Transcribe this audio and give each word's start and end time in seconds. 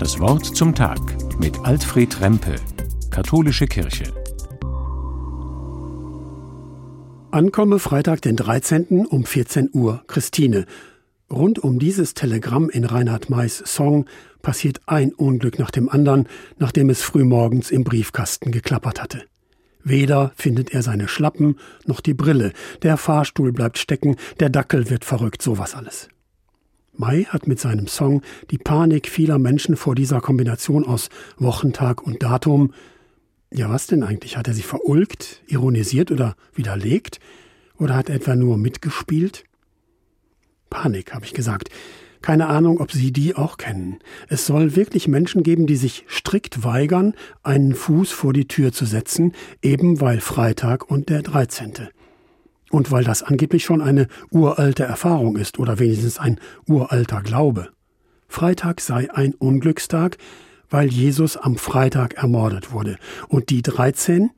Das 0.00 0.18
Wort 0.18 0.46
zum 0.56 0.74
Tag 0.74 0.98
mit 1.38 1.58
Alfred 1.58 2.22
Rempe, 2.22 2.56
Katholische 3.10 3.66
Kirche. 3.66 4.04
Ankomme 7.30 7.78
Freitag, 7.78 8.22
den 8.22 8.34
13. 8.34 9.04
um 9.04 9.26
14 9.26 9.68
Uhr. 9.74 10.02
Christine. 10.06 10.64
Rund 11.30 11.58
um 11.58 11.78
dieses 11.78 12.14
Telegramm 12.14 12.70
in 12.70 12.86
Reinhard 12.86 13.28
Mays 13.28 13.62
Song 13.66 14.06
passiert 14.40 14.80
ein 14.86 15.12
Unglück 15.12 15.58
nach 15.58 15.70
dem 15.70 15.90
anderen, 15.90 16.26
nachdem 16.56 16.88
es 16.88 17.02
frühmorgens 17.02 17.70
im 17.70 17.84
Briefkasten 17.84 18.52
geklappert 18.52 19.02
hatte. 19.02 19.24
Weder 19.84 20.32
findet 20.34 20.72
er 20.72 20.82
seine 20.82 21.08
Schlappen 21.08 21.58
noch 21.84 22.00
die 22.00 22.14
Brille, 22.14 22.54
der 22.80 22.96
Fahrstuhl 22.96 23.52
bleibt 23.52 23.76
stecken, 23.76 24.16
der 24.40 24.48
Dackel 24.48 24.88
wird 24.88 25.04
verrückt, 25.04 25.42
sowas 25.42 25.74
alles. 25.74 26.08
Mai 27.00 27.24
hat 27.24 27.46
mit 27.46 27.58
seinem 27.58 27.86
Song 27.86 28.20
die 28.50 28.58
Panik 28.58 29.08
vieler 29.08 29.38
Menschen 29.38 29.76
vor 29.76 29.94
dieser 29.94 30.20
Kombination 30.20 30.84
aus 30.84 31.08
Wochentag 31.38 32.02
und 32.02 32.22
Datum. 32.22 32.74
Ja, 33.50 33.70
was 33.70 33.86
denn 33.86 34.02
eigentlich? 34.02 34.36
Hat 34.36 34.46
er 34.46 34.54
sie 34.54 34.62
verulgt, 34.62 35.42
ironisiert 35.46 36.10
oder 36.10 36.36
widerlegt? 36.52 37.18
Oder 37.78 37.96
hat 37.96 38.10
er 38.10 38.16
etwa 38.16 38.36
nur 38.36 38.58
mitgespielt? 38.58 39.44
Panik, 40.68 41.14
habe 41.14 41.24
ich 41.24 41.32
gesagt. 41.32 41.70
Keine 42.20 42.48
Ahnung, 42.48 42.80
ob 42.80 42.92
Sie 42.92 43.12
die 43.12 43.34
auch 43.34 43.56
kennen. 43.56 43.98
Es 44.28 44.44
soll 44.44 44.76
wirklich 44.76 45.08
Menschen 45.08 45.42
geben, 45.42 45.66
die 45.66 45.76
sich 45.76 46.04
strikt 46.06 46.64
weigern, 46.64 47.14
einen 47.42 47.74
Fuß 47.74 48.12
vor 48.12 48.34
die 48.34 48.46
Tür 48.46 48.72
zu 48.72 48.84
setzen, 48.84 49.32
eben 49.62 50.02
weil 50.02 50.20
Freitag 50.20 50.90
und 50.90 51.08
der 51.08 51.22
13. 51.22 51.88
Und 52.70 52.90
weil 52.90 53.04
das 53.04 53.22
angeblich 53.22 53.64
schon 53.64 53.82
eine 53.82 54.06
uralte 54.30 54.84
Erfahrung 54.84 55.36
ist 55.36 55.58
oder 55.58 55.78
wenigstens 55.78 56.18
ein 56.18 56.40
uralter 56.66 57.20
Glaube. 57.20 57.68
Freitag 58.28 58.80
sei 58.80 59.12
ein 59.12 59.34
Unglückstag, 59.34 60.16
weil 60.70 60.88
Jesus 60.88 61.36
am 61.36 61.56
Freitag 61.56 62.14
ermordet 62.14 62.72
wurde. 62.72 62.96
Und 63.28 63.50
die 63.50 63.60
13, 63.60 64.30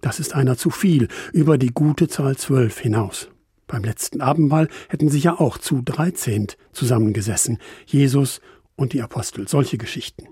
das 0.00 0.20
ist 0.20 0.34
einer 0.34 0.56
zu 0.56 0.70
viel, 0.70 1.08
über 1.32 1.58
die 1.58 1.74
gute 1.74 2.08
Zahl 2.08 2.36
12 2.36 2.78
hinaus. 2.78 3.28
Beim 3.66 3.82
letzten 3.82 4.20
Abendmahl 4.20 4.68
hätten 4.88 5.08
sie 5.08 5.18
ja 5.18 5.38
auch 5.38 5.58
zu 5.58 5.82
dreizehnt 5.82 6.56
zusammengesessen, 6.72 7.58
Jesus 7.86 8.40
und 8.76 8.92
die 8.92 9.02
Apostel, 9.02 9.48
solche 9.48 9.78
Geschichten. 9.78 10.28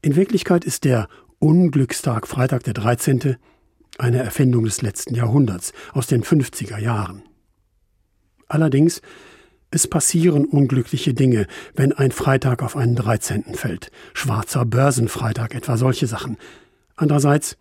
In 0.00 0.16
Wirklichkeit 0.16 0.64
ist 0.64 0.84
der 0.84 1.08
Unglückstag 1.40 2.26
Freitag 2.26 2.62
der 2.64 2.74
13. 2.74 3.36
eine 4.00 4.22
Erfindung 4.22 4.64
des 4.64 4.82
letzten 4.82 5.14
Jahrhunderts, 5.14 5.72
aus 5.92 6.06
den 6.06 6.22
50er 6.22 6.78
Jahren. 6.78 7.22
Allerdings, 8.48 9.00
es 9.70 9.86
passieren 9.86 10.44
unglückliche 10.44 11.14
Dinge, 11.14 11.46
wenn 11.74 11.92
ein 11.92 12.10
Freitag 12.10 12.62
auf 12.62 12.76
einen 12.76 12.96
13. 12.96 13.54
fällt. 13.54 13.92
Schwarzer 14.14 14.64
Börsenfreitag, 14.64 15.54
etwa 15.54 15.76
solche 15.76 16.08
Sachen. 16.08 16.36
Andererseits, 16.96 17.56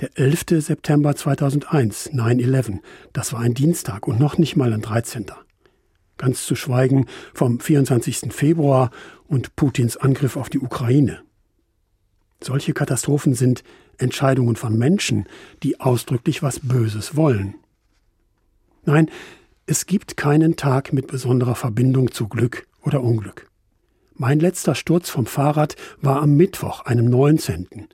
der 0.00 0.18
11. 0.18 0.64
September 0.64 1.14
2001, 1.14 2.12
9-11, 2.12 2.78
das 3.12 3.32
war 3.32 3.40
ein 3.40 3.54
Dienstag 3.54 4.08
und 4.08 4.18
noch 4.18 4.38
nicht 4.38 4.56
mal 4.56 4.72
ein 4.72 4.80
13. 4.80 5.26
Ganz 6.16 6.46
zu 6.46 6.54
schweigen 6.56 7.06
vom 7.34 7.60
24. 7.60 8.32
Februar 8.32 8.90
und 9.26 9.54
Putins 9.56 9.96
Angriff 9.96 10.36
auf 10.36 10.48
die 10.48 10.60
Ukraine. 10.60 11.22
Solche 12.44 12.74
Katastrophen 12.74 13.34
sind 13.34 13.64
Entscheidungen 13.96 14.56
von 14.56 14.76
Menschen, 14.76 15.24
die 15.62 15.80
ausdrücklich 15.80 16.42
was 16.42 16.60
Böses 16.60 17.16
wollen. 17.16 17.54
Nein, 18.84 19.10
es 19.64 19.86
gibt 19.86 20.18
keinen 20.18 20.56
Tag 20.56 20.92
mit 20.92 21.06
besonderer 21.06 21.54
Verbindung 21.54 22.12
zu 22.12 22.28
Glück 22.28 22.66
oder 22.82 23.02
Unglück. 23.02 23.48
Mein 24.12 24.40
letzter 24.40 24.74
Sturz 24.74 25.08
vom 25.08 25.24
Fahrrad 25.24 25.76
war 26.02 26.20
am 26.20 26.36
Mittwoch, 26.36 26.82
einem 26.84 27.06
19. 27.06 27.88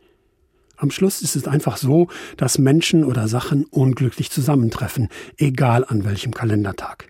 Am 0.76 0.90
Schluss 0.90 1.22
ist 1.22 1.36
es 1.36 1.46
einfach 1.46 1.76
so, 1.76 2.08
dass 2.36 2.58
Menschen 2.58 3.04
oder 3.04 3.28
Sachen 3.28 3.66
unglücklich 3.66 4.32
zusammentreffen, 4.32 5.10
egal 5.36 5.84
an 5.84 6.04
welchem 6.04 6.34
Kalendertag. 6.34 7.09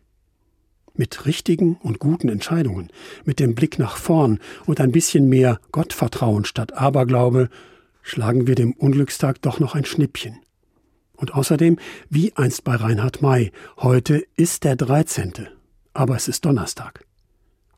Mit 1.01 1.25
richtigen 1.25 1.77
und 1.77 1.99
guten 1.99 2.29
Entscheidungen, 2.29 2.91
mit 3.25 3.41
dem 3.41 3.55
Blick 3.55 3.79
nach 3.79 3.97
vorn 3.97 4.39
und 4.67 4.83
ein 4.83 4.93
bisschen 4.93 5.31
mehr 5.31 5.59
Gottvertrauen 5.73 6.45
statt 6.45 6.75
Aberglaube, 6.75 7.49
schlagen 8.03 8.47
wir 8.47 8.55
dem 8.55 8.75
Unglückstag 8.75 9.41
doch 9.41 9.61
noch 9.61 9.75
ein 9.75 9.87
Schnippchen. 9.87 10.41
Und 11.17 11.33
außerdem, 11.33 11.79
wie 12.11 12.37
einst 12.37 12.65
bei 12.65 12.75
Reinhard 12.75 13.23
May, 13.23 13.51
heute 13.79 14.23
ist 14.37 14.65
der 14.65 14.77
13., 14.77 15.49
aber 15.95 16.17
es 16.17 16.29
ist 16.29 16.45
Donnerstag. 16.45 17.07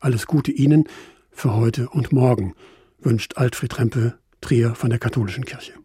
Alles 0.01 0.27
Gute 0.27 0.51
Ihnen 0.51 0.89
für 1.31 1.55
heute 1.55 1.87
und 1.87 2.11
morgen, 2.11 2.55
wünscht 2.99 3.37
Altfried 3.37 3.79
Rempe, 3.79 4.15
Trier 4.41 4.75
von 4.75 4.89
der 4.89 4.99
Katholischen 4.99 5.45
Kirche. 5.45 5.75